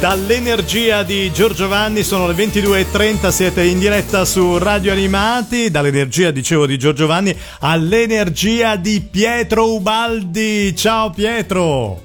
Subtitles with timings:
[0.00, 6.66] Dall'energia di Giorgio Vanni sono le 22.30, siete in diretta su Radio Animati, dall'energia dicevo
[6.66, 10.76] di Giorgio Vanni all'energia di Pietro Ubaldi.
[10.76, 12.00] Ciao Pietro!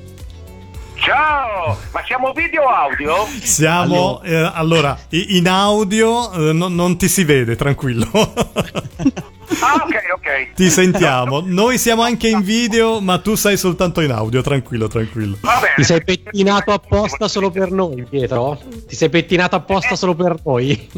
[0.95, 3.27] Ciao, ma siamo video o audio?
[3.43, 8.09] Siamo, eh, allora, in audio eh, no, non ti si vede, tranquillo.
[9.61, 10.53] Ah, ok, ok.
[10.53, 11.41] Ti sentiamo.
[11.45, 14.41] Noi siamo anche in video, ma tu sei soltanto in audio.
[14.41, 15.37] Tranquillo, tranquillo.
[15.75, 18.59] Ti sei pettinato apposta solo per noi, Pietro?
[18.87, 20.89] Ti sei pettinato apposta solo per noi?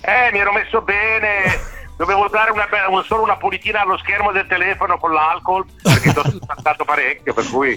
[0.00, 1.76] Eh, mi ero messo bene.
[1.98, 2.68] Dovevo dare una,
[3.04, 7.44] solo una pulitina allo schermo del telefono con l'alcol perché ti ho saltato parecchio, per
[7.50, 7.76] cui...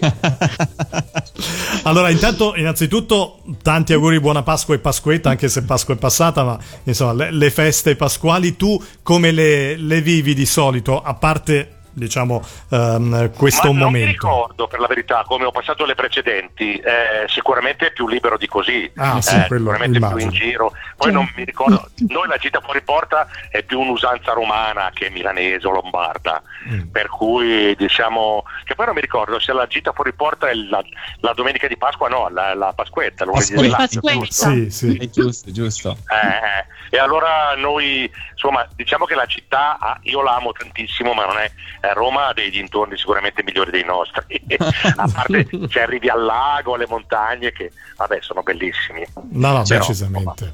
[1.84, 6.60] Allora, intanto, innanzitutto, tanti auguri, buona Pasqua e Pasquetta, anche se Pasqua è passata, ma
[6.84, 12.44] insomma, le, le feste pasquali tu come le, le vivi di solito, a parte diciamo
[12.70, 13.84] um, questo Ma momento.
[13.84, 18.08] Non mi ricordo per la verità come ho passato le precedenti, eh, sicuramente è più
[18.08, 20.16] libero di così, ah, sì, eh, sicuramente immagino.
[20.16, 20.72] più in giro.
[20.96, 25.68] Poi non mi ricordo, noi la gita fuori porta è più un'usanza romana che milanese
[25.68, 26.90] o lombarda, mm.
[26.92, 30.82] per cui diciamo che poi non mi ricordo se la gita fuori porta è la,
[31.20, 33.76] la domenica di Pasqua, no, la, la Pasquetta, Pasquetta.
[33.76, 34.28] Pasquetta.
[34.28, 34.98] Sì, sì.
[34.98, 35.98] È giusto, giusto.
[36.08, 38.12] Eh, e allora noi,
[38.42, 42.34] insomma, diciamo che la città, io la amo tantissimo, ma non è eh, Roma ha
[42.34, 47.72] dei dintorni sicuramente migliori dei nostri, a parte se arrivi al lago, alle montagne che
[47.98, 49.06] vabbè sono bellissimi.
[49.30, 50.54] No, no, Però, decisamente.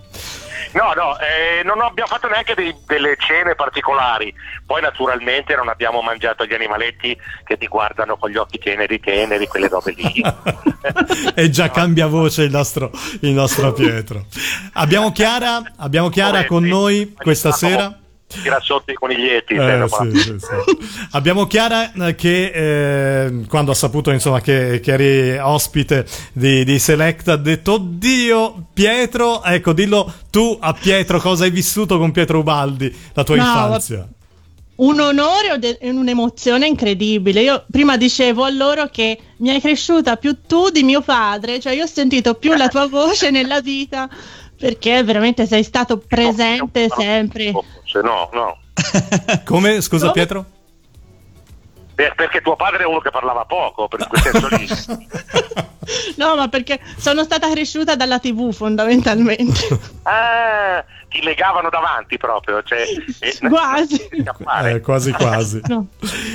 [0.73, 4.33] No, no, eh, non abbiamo fatto neanche dei, delle cene particolari,
[4.65, 9.47] poi naturalmente non abbiamo mangiato gli animaletti che ti guardano con gli occhi teneri, teneri,
[9.47, 10.23] quelle robe lì.
[11.35, 14.25] e già cambia voce il nostro, il nostro Pietro.
[14.73, 17.93] Abbiamo Chiara, abbiamo Chiara con noi questa sera
[18.27, 19.53] tira sotto i coniglietti.
[19.53, 20.77] Eh, sì, sì, sì.
[21.11, 26.77] Abbiamo Chiara eh, che eh, quando ha saputo insomma, che, che eri ospite di, di,
[26.77, 32.39] Select ha detto oddio Pietro, ecco dillo tu a Pietro cosa hai vissuto con Pietro
[32.39, 34.07] Ubaldi, la tua no, infanzia.
[34.75, 37.41] Un onore e un'emozione incredibile.
[37.41, 41.73] Io prima dicevo a loro che mi hai cresciuta più tu di mio padre, cioè
[41.73, 44.07] io ho sentito più la tua voce nella vita
[44.57, 47.53] perché veramente sei stato presente sempre.
[48.03, 48.57] No, no.
[49.45, 49.81] Come?
[49.81, 50.45] Scusa, Pietro?
[52.15, 54.67] Perché tuo padre è uno che parlava poco, per quel senso lì.
[56.17, 59.79] no, ma perché sono stata cresciuta dalla TV fondamentalmente.
[60.03, 62.61] ah, ti legavano davanti proprio.
[62.61, 62.83] Cioè,
[63.19, 64.09] eh, quasi.
[64.65, 65.61] Eh, quasi quasi.
[65.65, 65.87] no.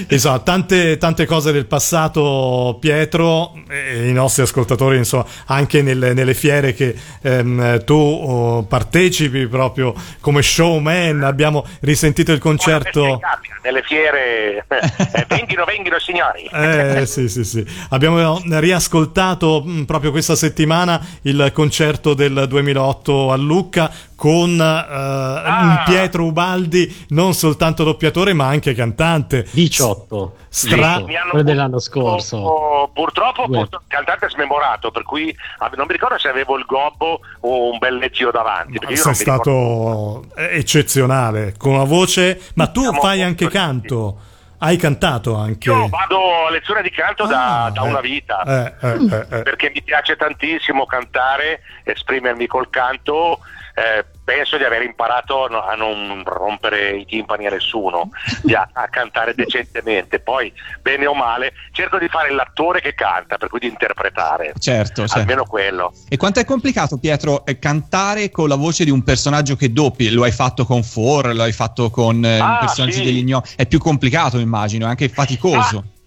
[0.09, 6.34] Insomma, tante, tante, cose del passato, Pietro, e i nostri ascoltatori, insomma, anche nelle, nelle
[6.34, 13.21] fiere che ehm, tu oh, partecipi proprio come showman, abbiamo risentito il concerto.
[13.62, 16.48] Nelle fiere, eh, venghino, venghino signori.
[16.52, 17.64] Eh, sì, sì, sì.
[17.90, 23.90] Abbiamo riascoltato mh, proprio questa settimana il concerto del 2008 a Lucca
[24.22, 25.82] con uh, ah.
[25.84, 33.46] Pietro Ubaldi non soltanto doppiatore ma anche cantante 18 Stra- sì, quello dell'anno scorso purtroppo,
[33.46, 33.82] purtroppo yeah.
[33.88, 38.30] cantante smemorato per cui non mi ricordo se avevo il gobbo o un bel leggio
[38.30, 44.30] davanti sei stato eccezionale con una voce ma tu Siamo fai anche canto
[44.62, 45.71] hai cantato anche?
[45.71, 49.43] Io vado a lezione di canto da, ah, da una vita eh, eh, eh, eh,
[49.43, 53.41] perché mi piace tantissimo cantare, esprimermi col canto
[53.75, 58.10] eh, penso di aver imparato a non rompere i timpani a nessuno,
[58.55, 60.21] a, a, cantare decentemente.
[60.21, 64.53] Poi, bene o male, cerco di fare l'attore che canta, per cui di interpretare.
[64.59, 65.19] Certo, certo.
[65.19, 65.93] Almeno quello.
[66.09, 70.11] E quanto è complicato, Pietro, eh, cantare con la voce di un personaggio che doppi?
[70.11, 73.05] Lo hai fatto con For, lo hai fatto con eh, ah, personaggi sì.
[73.05, 73.43] degli Gno.
[73.56, 75.78] È più complicato, immagino, è anche faticoso.
[75.78, 76.00] Ah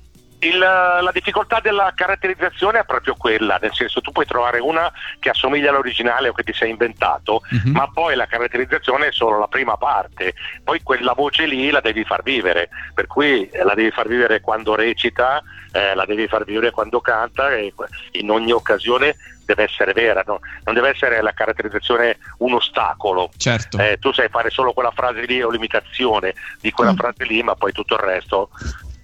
[0.48, 5.30] il, la difficoltà della caratterizzazione è proprio quella, nel senso tu puoi trovare una che
[5.30, 7.72] assomiglia all'originale o che ti sei inventato, uh-huh.
[7.72, 10.34] ma poi la caratterizzazione è solo la prima parte,
[10.64, 14.76] poi quella voce lì la devi far vivere, per cui la devi far vivere quando
[14.76, 15.42] recita,
[15.72, 17.74] eh, la devi far vivere quando canta e
[18.12, 19.16] in ogni occasione
[19.46, 20.40] deve essere vera, no?
[20.64, 23.30] non deve essere la caratterizzazione un ostacolo.
[23.38, 23.78] Certo.
[23.78, 26.98] Eh, tu sai fare solo quella frase lì o l'imitazione di quella mm.
[26.98, 28.50] frase lì, ma poi tutto il resto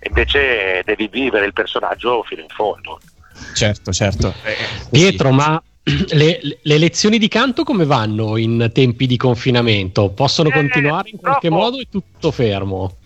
[0.08, 3.00] invece devi vivere il personaggio fino in fondo.
[3.54, 4.34] Certo, certo.
[4.44, 4.56] Eh,
[4.90, 5.36] Pietro, sì.
[5.36, 5.62] ma
[6.14, 10.10] le, le, lezioni di canto come vanno in tempi di confinamento?
[10.10, 11.64] Possono eh, continuare in qualche troppo...
[11.64, 11.80] modo?
[11.80, 12.98] È tutto fermo?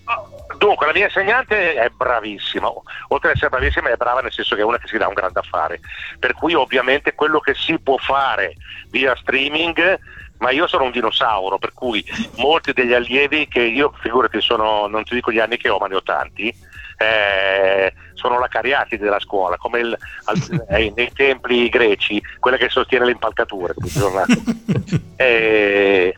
[0.58, 2.68] Dunque, la mia insegnante è bravissima,
[3.10, 5.14] oltre ad essere bravissima è brava nel senso che è una che si dà un
[5.14, 5.82] grande affare,
[6.18, 8.56] per cui ovviamente quello che si può fare
[8.90, 10.00] via streaming
[10.38, 12.04] ma io sono un dinosauro, per cui
[12.38, 15.88] molti degli allievi che io, figurati, sono, non ti dico gli anni che ho, ma
[15.88, 16.54] ne ho tanti,
[16.98, 22.70] eh, sono la cariatide della scuola, come il, al, eh, nei templi greci, quella che
[22.70, 23.74] sostiene le impalcature.
[25.18, 26.16] eh,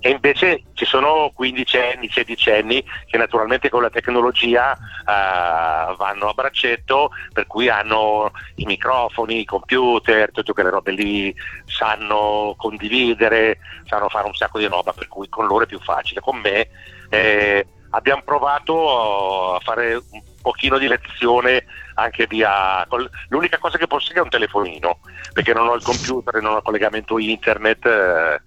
[0.00, 7.10] e invece ci sono quindicenni, sedicenni che naturalmente con la tecnologia uh, vanno a braccetto,
[7.32, 11.34] per cui hanno i microfoni, i computer, tutte quelle robe lì,
[11.64, 16.20] sanno condividere, sanno fare un sacco di roba, per cui con loro è più facile.
[16.20, 16.68] Con me
[17.10, 21.64] eh, abbiamo provato a fare un pochino di lezione
[21.94, 22.86] anche via
[23.28, 25.00] l'unica cosa che possiedo è un telefonino
[25.32, 28.40] perché non ho il computer e non ho collegamento internet eh,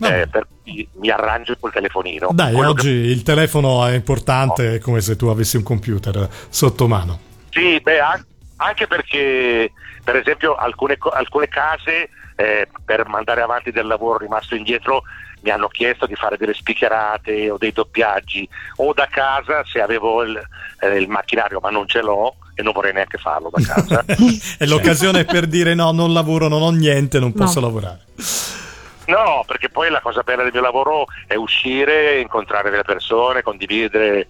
[0.00, 2.28] eh, per mi arrangio col telefonino.
[2.32, 3.08] Dai, Quello oggi che...
[3.08, 7.18] il telefono è importante, è come se tu avessi un computer sotto mano.
[7.50, 7.98] Sì, beh,
[8.56, 9.72] anche perché
[10.04, 15.02] per esempio alcune, alcune case eh, per mandare avanti del lavoro rimasto indietro
[15.40, 20.22] mi hanno chiesto di fare delle spicherate o dei doppiaggi o da casa se avevo
[20.22, 20.40] il,
[20.80, 24.04] eh, il macchinario ma non ce l'ho e non vorrei neanche farlo da casa.
[24.58, 27.66] è l'occasione per dire no, non lavoro, non ho niente, non posso no.
[27.66, 28.00] lavorare.
[29.06, 34.26] No, perché poi la cosa bella del mio lavoro è uscire, incontrare delle persone, condividere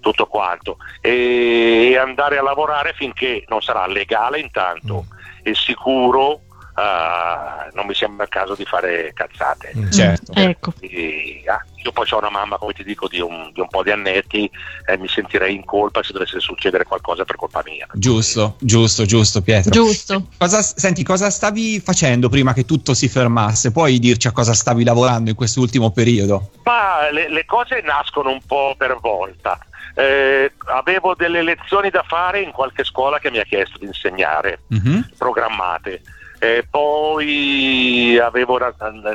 [0.00, 5.40] tutto quanto e andare a lavorare finché non sarà legale intanto mm.
[5.42, 6.40] e sicuro
[6.76, 9.72] Uh, non mi sembra il caso di fare cazzate.
[9.74, 9.90] Mm.
[9.90, 10.32] Certo.
[10.34, 10.74] Ecco.
[10.80, 13.82] E, ah, io poi ho una mamma, come ti dico, di un, di un po'
[13.82, 14.50] di annetti
[14.84, 17.86] e mi sentirei in colpa se dovesse succedere qualcosa per colpa mia.
[17.94, 19.70] Giusto, giusto, giusto, Pietro.
[19.70, 20.26] Giusto.
[20.36, 23.72] Cosa, senti, cosa stavi facendo prima che tutto si fermasse?
[23.72, 26.50] Puoi dirci a cosa stavi lavorando in quest'ultimo periodo?
[26.64, 29.58] Ma le, le cose nascono un po' per volta.
[29.94, 34.60] Eh, avevo delle lezioni da fare in qualche scuola che mi ha chiesto di insegnare,
[34.74, 35.00] mm-hmm.
[35.16, 36.02] programmate.
[36.38, 38.58] Eh, poi avevo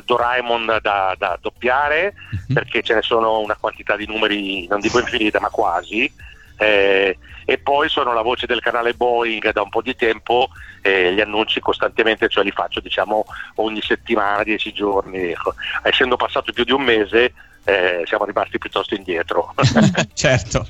[0.03, 2.53] Doraemon da, da doppiare uh-huh.
[2.53, 6.11] perché ce ne sono una quantità di numeri, non dico infinita, ma quasi.
[6.57, 10.49] Eh, e poi sono la voce del canale Boeing da un po' di tempo
[10.81, 13.25] e gli annunci costantemente, cioè li faccio diciamo
[13.55, 15.31] ogni settimana, dieci giorni.
[15.31, 15.53] Ecco.
[15.83, 17.33] Essendo passato più di un mese
[17.63, 19.53] eh, siamo rimasti piuttosto indietro.
[20.13, 20.67] certo.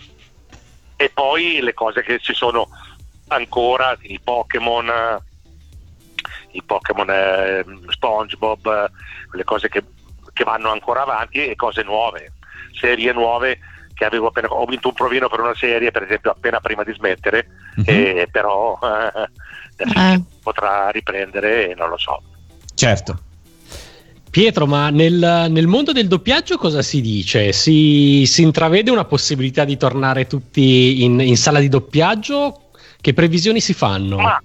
[0.95, 2.67] E poi le cose che ci sono
[3.27, 5.19] ancora, i Pokémon
[6.53, 8.91] i Pokémon eh, SpongeBob,
[9.33, 9.83] le cose che,
[10.33, 12.33] che, vanno ancora avanti e cose nuove,
[12.73, 13.59] serie nuove
[13.93, 16.91] che avevo appena ho vinto un provino per una serie per esempio appena prima di
[16.93, 17.83] smettere uh-huh.
[17.85, 19.29] e, però eh,
[19.77, 20.21] eh.
[20.41, 22.21] potrà riprendere e non lo so.
[22.73, 23.19] Certo.
[24.31, 27.51] Pietro, ma nel, nel, mondo del doppiaggio cosa si dice?
[27.51, 32.69] Si, si intravede una possibilità di tornare tutti in, in, sala di doppiaggio?
[33.01, 34.15] Che previsioni si fanno?
[34.15, 34.41] Ma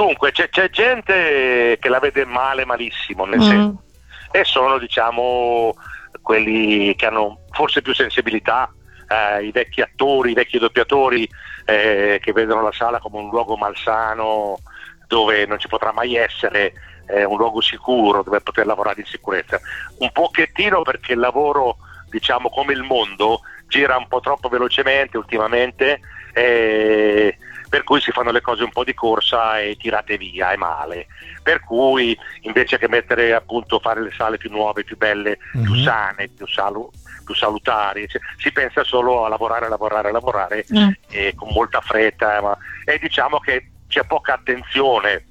[0.00, 3.42] Dunque, c'è, c'è, gente che la vede male, malissimo, nel mm.
[3.42, 3.82] senso,
[4.30, 5.74] e sono diciamo
[6.22, 8.72] quelli che hanno forse più sensibilità,
[9.06, 11.28] eh, i vecchi attori, i vecchi doppiatori
[11.66, 14.60] eh, che vedono la sala come un luogo malsano
[15.06, 16.72] dove non ci potrà mai essere
[17.06, 19.60] eh, un luogo sicuro dove poter lavorare in sicurezza.
[19.98, 21.76] Un pochettino perché il lavoro,
[22.08, 26.00] diciamo come il mondo, gira un po' troppo velocemente ultimamente.
[26.32, 27.36] Eh,
[27.70, 31.06] per cui si fanno le cose un po' di corsa e tirate via, è male.
[31.40, 35.64] Per cui invece che mettere appunto fare le sale più nuove, più belle, mm-hmm.
[35.64, 35.84] più mhm.
[35.84, 36.90] sane, più, salu-
[37.24, 40.88] più salutari, cioè, si pensa solo a lavorare, lavorare, lavorare mm.
[41.10, 45.26] e con molta fretta ma, e diciamo che c'è poca attenzione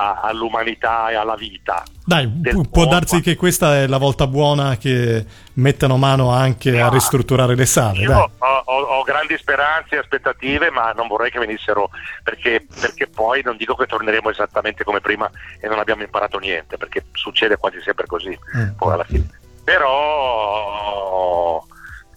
[0.00, 1.82] a, all'umanità e alla vita.
[2.02, 2.86] Dai, può mondo.
[2.86, 7.66] darsi che questa è la volta buona che mettano mano anche no, a ristrutturare le
[7.66, 7.98] sale.
[7.98, 8.30] Io ho,
[8.64, 11.90] ho, ho, grandi speranze e aspettative, ma non vorrei che venissero
[12.24, 15.30] perché, perché, poi non dico che torneremo esattamente come prima
[15.60, 18.70] e non abbiamo imparato niente, perché succede quasi sempre così, mm.
[18.78, 19.28] poi alla fine.
[19.62, 21.62] Però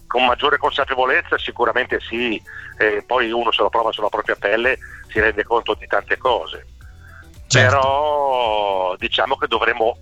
[0.06, 2.40] con maggiore consapevolezza sicuramente sì,
[2.78, 6.68] eh, poi uno se lo prova sulla propria pelle si rende conto di tante cose
[7.46, 7.76] certo.
[7.76, 9.96] però diciamo che dovremmo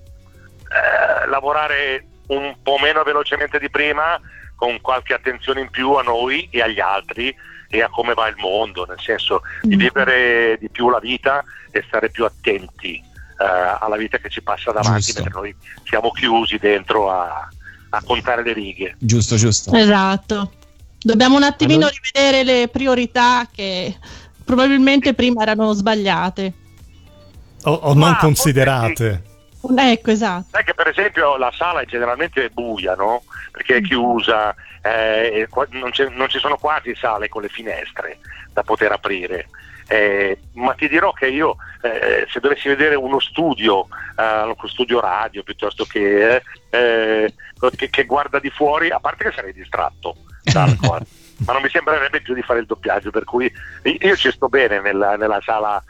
[0.72, 4.20] eh, lavorare un po' meno velocemente di prima
[4.54, 7.34] con qualche attenzione in più a noi e agli altri
[7.68, 9.78] e a come va il mondo, nel senso di mm.
[9.78, 14.70] vivere di più la vita e stare più attenti eh, alla vita che ci passa
[14.72, 15.22] davanti, giusto.
[15.22, 17.48] mentre noi siamo chiusi dentro a,
[17.88, 18.94] a, contare le righe.
[18.98, 19.74] Giusto, giusto.
[19.74, 20.52] Esatto.
[20.98, 21.96] Dobbiamo un attimino allora...
[22.00, 23.96] rivedere le priorità che
[24.44, 26.52] probabilmente prima erano sbagliate
[27.64, 29.30] o, o non considerate.
[29.76, 30.46] Ecco, esatto.
[30.50, 33.22] Sai che per esempio la sala è generalmente buia, no?
[33.52, 33.84] Perché è mm.
[33.84, 38.18] chiusa, eh, non, non, ci sono quasi sale con le finestre
[38.52, 39.48] da poter aprire.
[39.86, 45.00] Eh, ma ti dirò che io, eh, se dovessi vedere uno studio, eh, uno studio
[45.00, 47.34] radio piuttosto che, eh,
[47.76, 50.76] che, che, guarda di fuori, a parte che sarei distratto dal
[51.44, 53.52] ma non mi sembrerebbe più di fare il doppiaggio, per cui
[53.82, 55.82] io ci sto bene nella, nella sala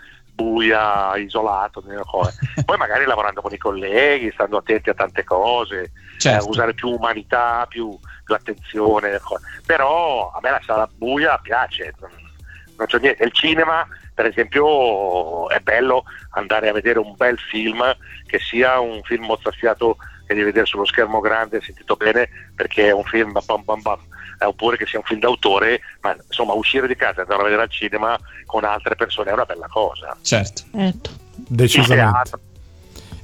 [0.42, 1.82] buia, isolato,
[2.64, 6.44] poi magari lavorando con i colleghi, stando attenti a tante cose, certo.
[6.44, 9.20] eh, usare più umanità, più, più attenzione,
[9.64, 12.10] però a me la sala buia piace, non,
[12.76, 17.82] non c'è niente, il cinema per esempio è bello andare a vedere un bel film
[18.26, 19.96] che sia un film mozzafiato
[20.26, 24.00] che devi vedere sullo schermo grande sentito bene perché è un film bam bam bam
[24.42, 27.44] eh, oppure che sia un film d'autore ma insomma uscire di casa e andare a
[27.44, 31.10] vedere al cinema con altre persone è una bella cosa certo, certo.
[31.34, 32.50] decisamente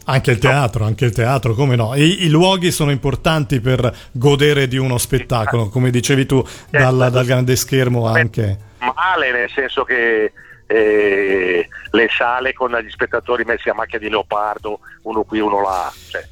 [0.09, 1.95] anche il teatro, anche il teatro, come no?
[1.95, 7.27] I, I, luoghi sono importanti per godere di uno spettacolo, come dicevi tu, dal, dal
[7.27, 8.57] grande schermo anche.
[8.79, 10.33] Male, nel senso che
[10.67, 15.93] eh, le sale con gli spettatori messi a macchia di leopardo, uno qui, uno là.
[16.09, 16.27] Cioè,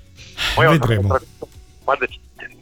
[0.55, 1.19] poi Vedremo.
[1.85, 2.07] Quando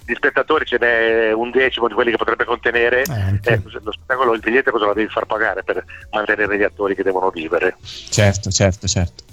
[0.05, 4.35] di spettatori ce n'è un decimo di quelli che potrebbe contenere, eh, eh, lo spettacolo,
[4.35, 7.77] il biglietto cosa lo devi far pagare per mantenere gli attori che devono vivere?
[7.81, 9.25] Certo, certo, certo.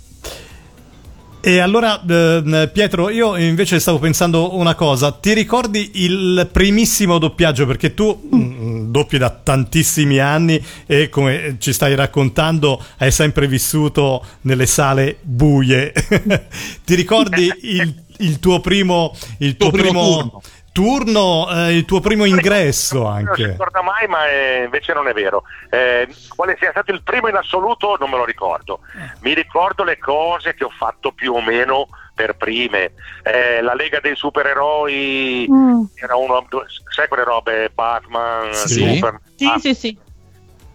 [1.43, 5.11] E allora, eh, Pietro, io invece stavo pensando una cosa.
[5.11, 7.65] Ti ricordi il primissimo doppiaggio?
[7.65, 14.23] Perché tu mm, doppi da tantissimi anni e come ci stai raccontando hai sempre vissuto
[14.41, 15.91] nelle sale buie.
[16.85, 22.25] Ti ricordi il, il, tuo primo, il tuo primo, primo turno, eh, il tuo primo
[22.25, 23.25] ingresso anche.
[23.25, 25.43] Non si ricorda mai, ma eh, invece non è vero.
[25.69, 28.79] Eh, quale sia stato il primo in assoluto non me lo ricordo.
[29.21, 32.93] Mi ricordo le cose che ho fatto più o meno per prime.
[33.23, 35.81] Eh, la Lega dei Supereroi mm.
[35.95, 36.47] era uno,
[36.93, 37.69] sai quelle robe?
[37.73, 38.93] Batman, sì.
[38.95, 39.21] Superman.
[39.35, 39.97] Sì, ah, sì, sì.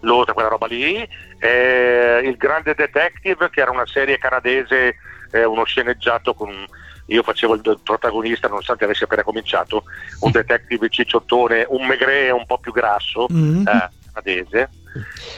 [0.01, 1.09] L'altra, quella roba lì.
[1.39, 4.97] Eh, il Grande Detective, che era una serie canadese,
[5.33, 6.67] eh, uno sceneggiato con
[7.07, 9.85] io facevo il protagonista nonostante avessi appena cominciato,
[10.21, 13.67] un detective cicciottone, un megre un po' più grasso, mm-hmm.
[13.67, 14.71] eh, canadese.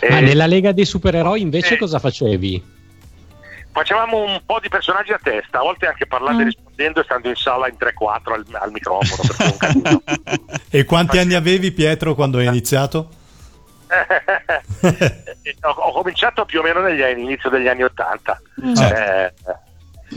[0.08, 2.76] Ma e, nella Lega dei Supereroi invece eh, cosa facevi?
[3.70, 6.42] Facevamo un po' di personaggi a testa, a volte anche parlando mm.
[6.42, 10.00] e rispondendo e stando in sala in 3-4 al, al microfono.
[10.70, 13.10] e quanti anni avevi Pietro quando hai iniziato?
[15.60, 18.42] ho, ho, cominciato più o meno negli anni, inizio degli anni 80.
[18.64, 18.76] Mm.
[18.76, 19.34] Eh,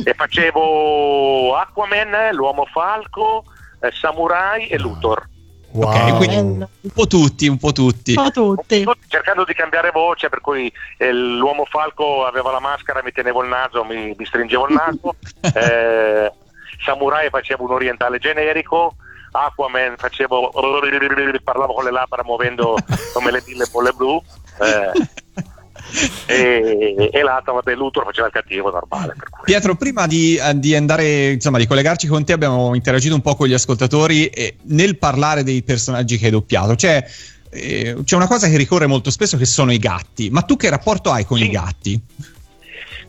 [0.04, 3.44] e facevo Aquaman, l'uomo falco,
[3.80, 5.30] eh, Samurai e Luthor.
[5.74, 5.88] Wow.
[5.88, 8.14] Ok, quindi un po' tutti, un po' tutti.
[8.16, 8.86] Un po' tutti.
[9.08, 13.50] Cercando di cambiare voce, per cui eh, l'uomo falco aveva la maschera, mi tenevo il
[13.50, 15.16] naso, mi, mi stringevo il naso.
[15.58, 16.32] eh,
[16.84, 18.96] Samurai facevo un orientale generico.
[19.32, 20.52] Aquaman facevo
[21.42, 22.76] parlavo con le labbra muovendo
[23.14, 24.22] come le mille bolle blu.
[24.60, 24.92] Eh,
[26.26, 31.32] e, e l'altro vabbè Luthor faceva il cattivo normale Pietro prima di, eh, di, andare
[31.32, 35.44] insomma di collegarci con te abbiamo interagito un po' con gli ascoltatori e nel parlare
[35.44, 37.06] dei personaggi che hai doppiato cioè
[37.50, 40.70] eh, c'è una cosa che ricorre molto spesso che sono i gatti ma tu che
[40.70, 41.46] rapporto hai con sì.
[41.46, 42.02] i gatti?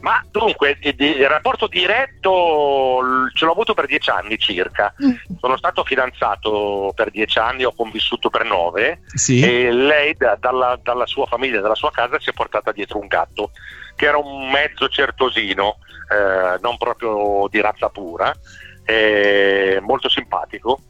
[0.03, 3.01] Ma dunque, il rapporto diretto
[3.35, 4.93] ce l'ho avuto per dieci anni circa.
[5.03, 5.37] Mm.
[5.39, 9.41] Sono stato fidanzato per dieci anni, ho convissuto per nove sì.
[9.41, 13.07] e lei da, dalla, dalla, sua famiglia, dalla sua casa si è portata dietro un
[13.07, 13.53] gatto
[13.95, 15.77] che era un mezzo certosino,
[16.11, 18.35] eh, non proprio di razza pura,
[18.85, 20.81] eh, molto simpatico,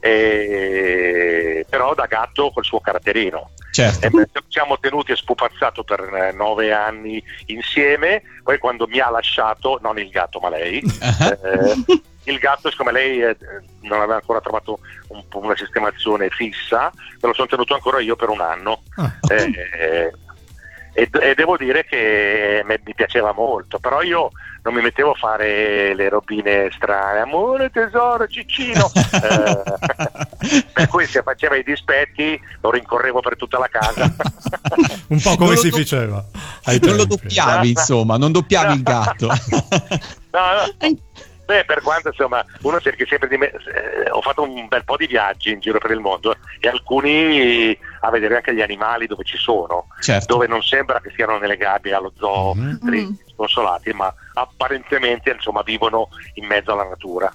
[0.00, 3.50] eh, però da gatto col suo caratterino.
[3.72, 4.06] Certo.
[4.06, 9.78] E siamo tenuti e spupazzato per eh, nove anni insieme, poi quando mi ha lasciato,
[9.80, 11.38] non il gatto ma lei, uh-huh.
[11.42, 13.36] eh, il gatto siccome lei eh,
[13.80, 18.28] non aveva ancora trovato un, una sistemazione fissa, me lo sono tenuto ancora io per
[18.28, 18.82] un anno.
[18.94, 19.10] Uh-huh.
[19.28, 20.12] Eh,
[20.92, 24.30] e, e, devo dire che mi piaceva molto, però io
[24.62, 31.22] non mi mettevo a fare le robine strane, amore, tesoro, ciccino, eh, per cui se
[31.22, 34.14] faceva i dispetti lo rincorrevo per tutta la casa.
[35.08, 36.24] Un po' come si do- faceva.
[36.64, 36.96] non tempi.
[36.96, 39.26] lo doppiavi, insomma, non doppiavi il gatto.
[40.30, 40.98] no, no.
[41.52, 44.96] Beh, per quanto insomma uno cerca sempre di me, eh, ho fatto un bel po'
[44.96, 49.22] di viaggi in giro per il mondo e alcuni a vedere anche gli animali dove
[49.22, 50.32] ci sono, certo.
[50.32, 53.10] dove non sembra che siano nelle gabbie allo zoo mm-hmm.
[53.34, 57.30] sconsolati, ma apparentemente insomma vivono in mezzo alla natura.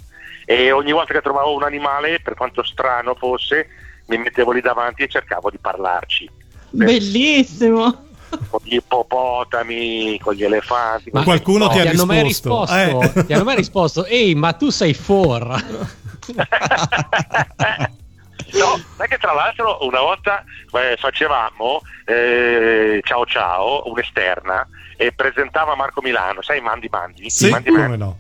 [0.46, 3.68] E ogni volta che trovavo un animale, per quanto strano fosse,
[4.08, 6.28] mi mettevo lì davanti e cercavo di parlarci.
[6.72, 8.06] Bellissimo!
[8.50, 11.10] Con gli ippopotami, con gli elefanti.
[11.12, 12.06] Ma qualcuno ti ha risposto?
[12.06, 13.26] Mai risposto eh.
[13.26, 15.64] Ti hanno mai risposto, ehi, ma tu sei for.
[18.50, 20.42] No, sai che tra l'altro una volta
[20.72, 24.66] eh, facevamo eh, Ciao Ciao, un'esterna,
[24.96, 27.30] e presentava Marco Milano, sai Mandi Mandi?
[27.30, 28.18] Sì, Mandi come Mandi, no?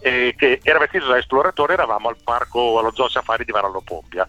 [0.00, 4.28] Che era vestito da esploratore, eravamo al parco, allo zoo safari di Varallo Pompia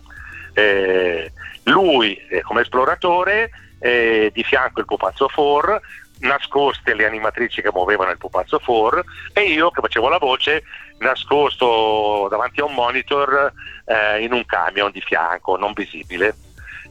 [0.57, 1.31] eh,
[1.65, 5.81] lui eh, come esploratore, eh, di fianco il pupazzo 4,
[6.19, 9.03] nascoste le animatrici che muovevano il pupazzo 4
[9.33, 10.63] e io che facevo la voce
[10.99, 13.51] nascosto davanti a un monitor
[13.85, 16.35] eh, in un camion di fianco, non visibile.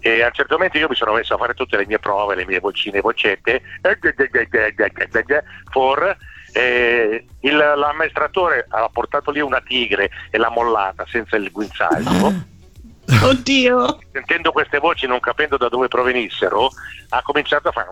[0.00, 2.37] E a un certo momento io mi sono messo a fare tutte le mie prove,
[2.37, 3.62] le mie vocine e vocette,
[5.71, 6.16] for,
[6.52, 12.55] eh, il, l'amministratore ha portato lì una tigre e l'ha mollata senza il guinzaglio.
[13.23, 13.99] Oddio.
[14.13, 16.71] Sentendo queste voci, non capendo da dove provenissero,
[17.11, 17.89] ha cominciato a fare.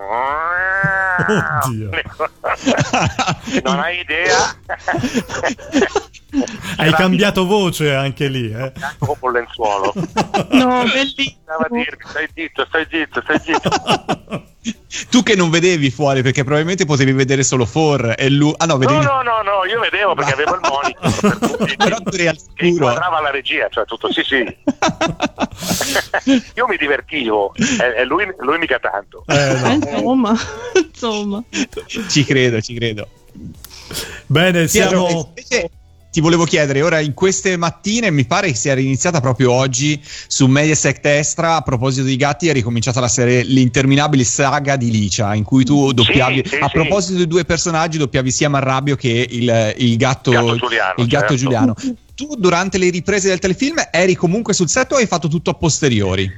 [1.65, 1.91] Oddio.
[3.63, 4.57] non hai idea.
[6.77, 8.73] Hai cambiato voce anche lì, eh?
[8.99, 9.93] Con un lenzuolo.
[10.51, 11.37] No, bellissimo.
[11.43, 14.54] Stava a dirmi, stai zitto, stai zitto, stai zitto.
[15.11, 18.55] tu che non vedevi fuori perché probabilmente potevi vedere solo For e lui.
[18.57, 19.05] Ah no, vedevi.
[19.05, 22.29] No, no, no, no, io vedevo perché avevo il monitor per tutti, Però tu eri
[22.29, 22.67] al sicuro.
[22.69, 24.43] inquadrava la regia, cioè tutto, sì, sì.
[26.55, 29.25] io mi divertivo e, e lui, lui mica tanto.
[29.27, 29.67] Eh, no.
[29.67, 30.35] Eh, insomma,
[30.75, 31.43] insomma.
[32.09, 33.09] ci credo, ci credo.
[34.27, 35.33] Bene, siamo...
[35.37, 35.71] invece
[36.15, 40.47] ti volevo chiedere, ora in queste mattine mi pare che sia iniziata proprio oggi su
[40.47, 45.43] Mediaset Extra, a proposito di gatti, è ricominciata la serie L'interminabile saga di Licia, in
[45.43, 46.73] cui tu doppiavi, sì, a sì.
[46.73, 51.27] proposito di due personaggi, doppiavi sia Marrabbio che il, il gatto, Gatto Giuliano, il gatto
[51.27, 51.35] certo.
[51.35, 51.75] Giuliano.
[52.15, 55.55] Tu durante le riprese del telefilm eri comunque sul set o hai fatto tutto a
[55.55, 56.31] posteriori?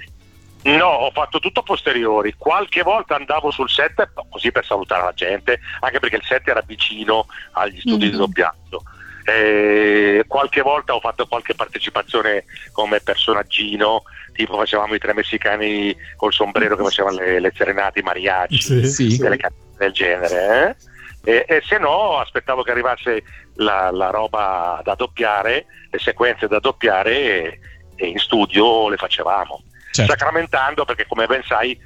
[0.62, 2.35] No, ho fatto tutto a posteriori.
[2.38, 6.62] Qualche volta andavo sul set così per salutare la gente, anche perché il set era
[6.66, 8.16] vicino agli studi di Mhm.
[8.16, 8.83] doppiaggio.
[9.28, 16.33] Eh, qualche volta ho fatto qualche partecipazione come personaggino, tipo facevamo i tre messicani col
[16.33, 18.87] sombrero che facevano le, le serenate, i mariachi, Sì.
[18.87, 19.16] Sì.
[19.18, 20.76] delle canzoni del genere.
[21.25, 21.33] eh.
[21.33, 23.23] E, e se no aspettavo che arrivasse
[23.54, 27.59] la, la roba da doppiare, le sequenze da doppiare e,
[27.97, 30.12] e in studio le facevamo Certo.
[30.12, 31.76] sacramentando perché come ben sai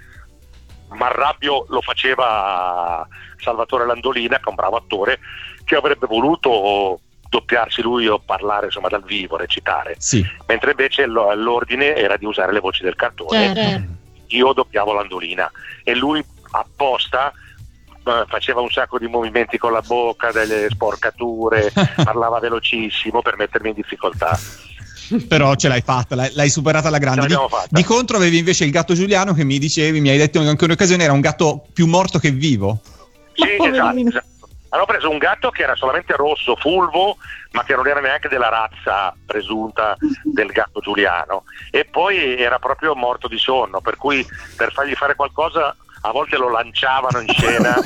[0.89, 3.07] Marrabbio lo faceva
[3.39, 5.21] Salvatore Landolina che è un bravo attore
[5.65, 10.23] che avrebbe voluto doppiarsi lui o parlare insomma dal vivo, recitare Sì.
[10.47, 13.83] mentre invece lo- l'ordine era di usare le voci del cartone Certo.
[14.27, 15.51] io doppiavo Landolina
[15.85, 17.33] e lui apposta
[18.03, 21.71] eh, faceva un sacco di movimenti con la bocca, delle sporcature,
[22.03, 24.39] parlava velocissimo per mettermi in difficoltà.
[25.29, 27.27] Però ce l'hai fatta, l'hai, l'hai superata alla grande.
[27.27, 27.37] Di,
[27.69, 31.05] di contro avevi invece il gatto Giuliano che mi dicevi, mi hai detto anche un'occasione,
[31.05, 32.81] era un gatto più morto che vivo.
[33.35, 34.40] Sì, esatto, esatto.
[34.71, 37.17] Hanno preso un gatto che era solamente rosso, fulvo,
[37.53, 41.45] ma che non era neanche della razza presunta del gatto giuliano.
[41.71, 46.37] E poi era proprio morto di sonno, per cui per fargli fare qualcosa a volte
[46.37, 47.75] lo lanciavano in scena,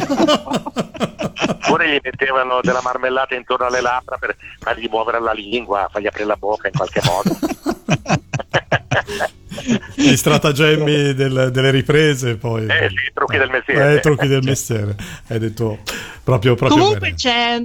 [1.49, 6.27] oppure gli mettevano della marmellata intorno alle labbra per fargli muovere la lingua, fargli aprire
[6.27, 8.23] la bocca in qualche modo.
[9.95, 12.67] Gli stratagemmi del- delle riprese, poi.
[12.67, 13.95] Eh sì, trucchi del mestiere.
[13.97, 14.97] Eh, trucchi del mestiere.
[15.29, 15.79] Hai detto
[16.23, 17.15] proprio, proprio Comunque bene.
[17.17, 17.63] c'è,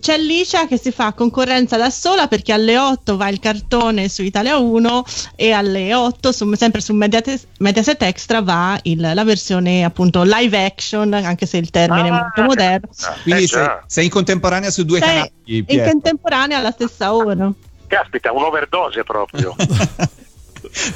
[0.00, 4.22] c'è Licia che si fa concorrenza da sola perché alle 8 va il cartone su
[4.22, 5.04] Italia 1
[5.36, 10.64] e alle 8 su- sempre su Mediaset, Mediaset Extra va il- la versione appunto live
[10.64, 12.88] action anche se il termine è Ah, molto moderno
[13.22, 15.30] Quindi eh, sei, sei in contemporanea su due Sei canali.
[15.44, 15.90] in Pietro.
[15.90, 17.50] contemporanea alla stessa ora
[17.86, 19.54] Caspita, un'overdose proprio.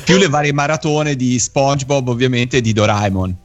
[0.04, 3.36] Più le varie maratone di SpongeBob, ovviamente, e di Doraemon.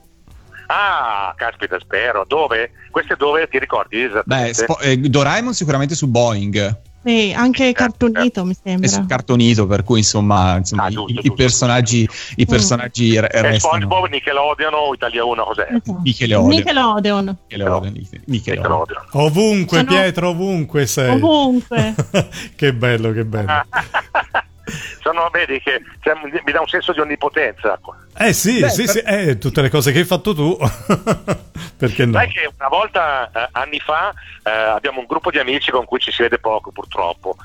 [0.68, 2.26] Ah, caspita, spero.
[2.28, 2.72] Dove?
[2.92, 4.54] Queste dove ti ricordi Beh?
[4.54, 6.78] Spo- eh, Doraemon sicuramente su Boeing.
[7.02, 11.12] e anche cartonito mi È sembra su cartonito, per cui insomma, insomma, Ah, i- giusto,
[11.12, 13.58] i, giusto, personaggi, i personaggi re- e restano.
[13.58, 15.68] SpongeBob, Nickelodeon o Italia 1 cos'è?
[15.70, 16.00] Esatto.
[16.04, 16.50] Nickelodeon.
[16.50, 18.24] Nickelodeon Nickelodeon, Nickelodeon.
[18.26, 18.86] Nickelodeon.
[19.14, 21.10] Ovunque, Sono- Pietro, ovunque sei.
[21.16, 21.96] ovunque
[22.56, 23.48] che bello, che bello.
[25.02, 26.14] Sono, vedi che cioè,
[26.46, 27.80] mi dà un senso di onnipotenza.
[28.18, 30.58] Eh sì, Beh, sì, per- sì, eh, tutte le cose che hai fatto tu.
[31.78, 32.14] Perché no?
[32.14, 36.00] Sai che una volta, eh, anni fa, eh, abbiamo un gruppo di amici con cui
[36.00, 37.38] ci si vede poco purtroppo.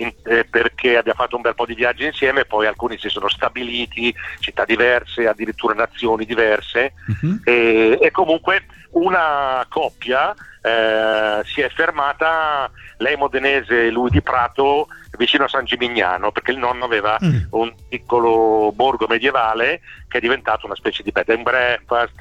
[0.00, 3.28] in- eh, perché abbiamo fatto un bel po' di viaggi insieme, poi alcuni si sono
[3.28, 7.40] stabiliti, città diverse, addirittura nazioni diverse, Mhm.
[7.44, 14.86] e, e comunque una coppia eh, si è fermata, lei modenese e lui di Prato,
[15.18, 17.40] vicino a San Gimignano, perché il nonno aveva Mm.
[17.50, 22.20] un piccolo borgo medievale che è diventato una specie di bed and breakfast,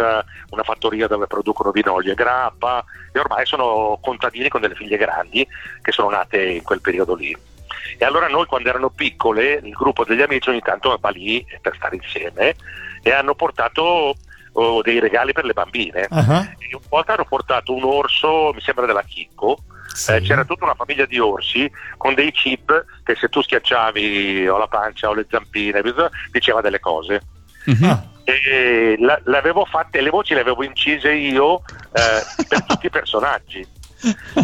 [0.49, 2.83] una fattoria dove producono vino, olio e grappa,
[3.13, 5.47] e ormai sono contadini con delle figlie grandi
[5.81, 7.36] che sono nate in quel periodo lì.
[7.97, 11.75] E allora noi quando erano piccole, il gruppo degli amici ogni tanto va lì per
[11.75, 12.55] stare insieme
[13.03, 14.15] e hanno portato
[14.53, 16.07] oh, dei regali per le bambine.
[16.10, 19.60] Ah, E una volta hanno portato un orso, mi sembra della Chicco,
[19.97, 20.12] sì.
[20.12, 24.57] eh, c'era tutta una famiglia di orsi con dei chip che se tu schiacciavi o
[24.57, 25.81] la pancia o le zampine
[26.31, 27.21] diceva delle cose.
[27.65, 27.99] Uh-huh.
[28.23, 33.67] E la, l'avevo fatte, le voci le avevo incise io eh, per tutti i personaggi.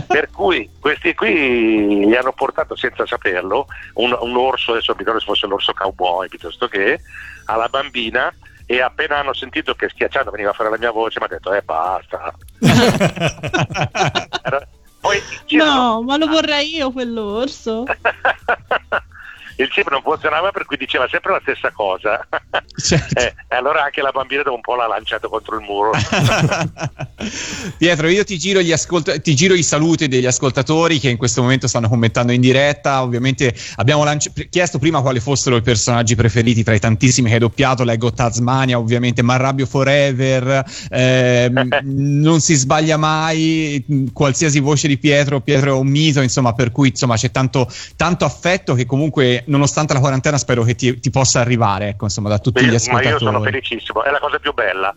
[0.07, 5.19] per cui questi qui gli hanno portato senza saperlo un, un orso, adesso mi ricordo
[5.19, 6.99] se fosse l'orso cowboy piuttosto che
[7.45, 8.33] alla bambina
[8.65, 11.53] e appena hanno sentito che schiacciando veniva a fare la mia voce mi ha detto
[11.53, 12.33] eh basta
[15.03, 15.19] Poi,
[15.51, 17.83] no ma lo vorrei io quell'orso
[19.57, 22.25] il chip non funzionava per cui diceva sempre la stessa cosa.
[22.75, 23.19] Certo.
[23.19, 25.91] eh, e allora anche la bambina dopo un po' l'ha lanciato contro il muro.
[27.77, 31.67] Pietro io ti giro, ascolt- ti giro, i saluti degli ascoltatori che in questo momento
[31.67, 33.03] stanno commentando in diretta.
[33.03, 37.39] Ovviamente abbiamo lanci- chiesto prima quali fossero i personaggi preferiti tra i tantissimi che hai
[37.39, 37.83] doppiato.
[37.83, 41.51] Leggo Tasmania ovviamente Marrabbio Forever eh,
[41.83, 46.89] non si sbaglia mai qualsiasi voce di Pietro Pietro è un mito insomma per cui
[46.89, 51.39] insomma c'è tanto, tanto affetto che comunque nonostante la quarantena spero che ti, ti possa
[51.39, 53.06] arrivare, ecco, insomma, da tutti Beh, gli ascoltatori.
[53.06, 54.95] Ma io sono felicissimo, è la cosa più bella,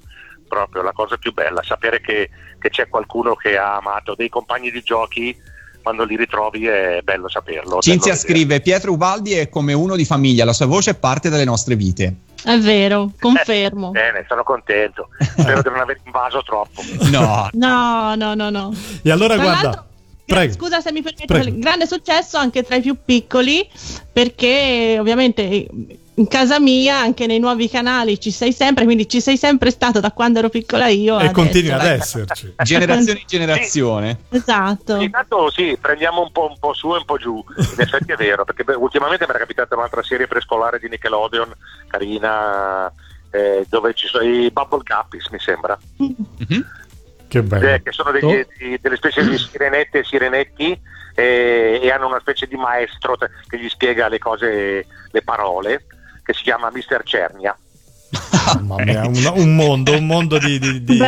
[0.49, 4.71] proprio la cosa più bella, sapere che, che c'è qualcuno che ha amato dei compagni
[4.71, 5.37] di giochi
[5.87, 7.81] quando li ritrovi è bello saperlo.
[7.81, 11.31] Cinzia bello scrive: Pietro Ubaldi è come uno di famiglia, la sua voce è parte
[11.31, 12.17] delle nostre vite.
[12.43, 13.89] È vero, confermo.
[13.89, 15.11] Eh, bene, sono contento.
[15.21, 16.83] Spero di non aver invaso troppo.
[17.09, 18.51] No, no, no, no.
[18.51, 18.75] no.
[19.03, 19.87] E allora Tra guarda.
[20.27, 20.53] Prego.
[20.53, 23.69] Scusa se mi permetti, grande successo anche tra i più piccoli,
[24.13, 25.69] perché ovviamente
[26.19, 30.01] in casa mia, anche nei nuovi canali ci sei sempre, quindi ci sei sempre stato
[30.01, 31.21] da quando ero piccola io.
[31.21, 32.55] E continui ad esserci.
[32.61, 34.19] Generazione in generazione.
[34.31, 34.37] Sì.
[34.37, 34.97] Esatto.
[35.01, 38.17] Intanto sì, prendiamo un po', un po', su e un po' giù, in effetti è
[38.17, 41.53] vero, perché beh, ultimamente mi era capitata un'altra serie prescolare di Nickelodeon,
[41.87, 42.93] carina,
[43.31, 45.79] eh, dove ci sono i Bubble Guppies, mi sembra.
[46.03, 46.85] Mm-hmm
[47.29, 47.69] che, bello.
[47.69, 48.47] Eh, che sono degli, oh.
[48.57, 50.81] di, delle specie di sirenette e sirenetti
[51.15, 55.87] eh, e hanno una specie di maestro che gli spiega le cose, le parole,
[56.23, 57.57] che si chiama Mister Cernia.
[58.47, 61.03] Mamma mia, un, un, mondo, un mondo di, di, di,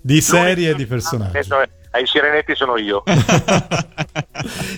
[0.00, 1.38] di serie e di personaggi.
[1.94, 3.02] Ai sirenetti sono io.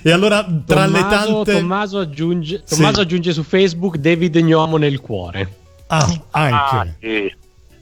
[0.03, 1.53] e allora, tra Tommaso, le tante.
[1.53, 3.01] Tommaso, aggiunge, Tommaso sì.
[3.01, 5.49] aggiunge su Facebook David Gnomo nel cuore.
[5.87, 6.77] Ah, anche.
[6.77, 7.33] Ah, sì.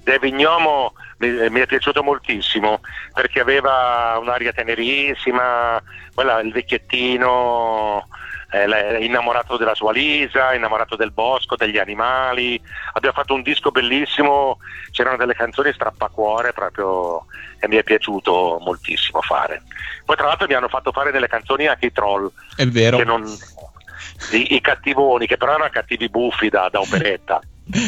[0.04, 0.92] David Gnomo
[1.26, 2.80] mi, mi, è piaciuto moltissimo
[3.12, 5.80] perché aveva un'aria tenerissima,
[6.14, 8.06] quella, il vecchiettino
[8.50, 12.60] eh, innamorato della sua Lisa, innamorato del bosco, degli animali.
[12.94, 14.58] Abbiamo fatto un disco bellissimo,
[14.90, 17.26] c'erano delle canzoni strappacuore proprio
[17.58, 19.62] e mi è piaciuto moltissimo fare.
[20.04, 22.30] Poi tra l'altro mi hanno fatto fare delle canzoni anche i troll.
[22.56, 23.02] È vero.
[23.04, 23.24] Non,
[24.32, 27.40] i, i, cattivoni, che però erano cattivi buffi da, da operetta.